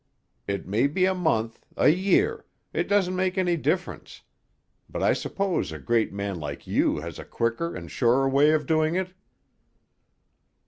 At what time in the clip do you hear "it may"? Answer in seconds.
0.47-0.87